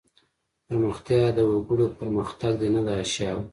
پرمختیا 0.67 1.21
د 1.37 1.39
وګړو 1.51 1.85
پرمختګ 1.99 2.53
دی 2.61 2.69
نه 2.75 2.81
د 2.87 2.89
اشیاوو. 3.03 3.43